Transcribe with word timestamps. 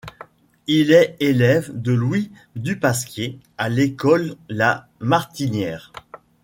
Il 0.65 0.91
est 0.93 1.15
élève 1.19 1.69
de 1.79 1.91
Louis 1.93 2.31
Dupasquier 2.55 3.37
à 3.59 3.69
l’école 3.69 4.35
la 4.49 4.87
Martinière. 4.99 5.91